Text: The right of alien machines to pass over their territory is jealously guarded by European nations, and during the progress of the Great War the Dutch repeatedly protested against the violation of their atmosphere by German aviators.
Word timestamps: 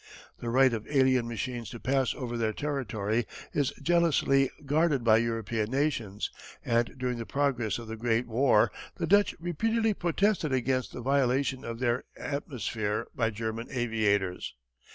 The 0.39 0.49
right 0.49 0.73
of 0.73 0.87
alien 0.87 1.27
machines 1.27 1.69
to 1.69 1.79
pass 1.79 2.15
over 2.15 2.35
their 2.35 2.53
territory 2.53 3.27
is 3.53 3.69
jealously 3.83 4.49
guarded 4.65 5.03
by 5.03 5.17
European 5.17 5.69
nations, 5.69 6.31
and 6.65 6.95
during 6.97 7.19
the 7.19 7.25
progress 7.27 7.77
of 7.77 7.87
the 7.87 7.97
Great 7.97 8.25
War 8.25 8.71
the 8.95 9.05
Dutch 9.05 9.35
repeatedly 9.39 9.93
protested 9.93 10.51
against 10.51 10.91
the 10.91 11.01
violation 11.01 11.63
of 11.63 11.77
their 11.77 12.05
atmosphere 12.17 13.05
by 13.13 13.29
German 13.29 13.67
aviators. 13.69 14.55